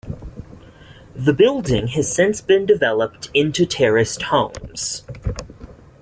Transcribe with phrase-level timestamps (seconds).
[1.15, 5.03] The building has since been developed into terraced homes.